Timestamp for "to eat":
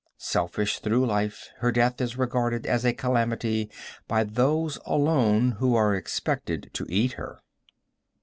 6.73-7.11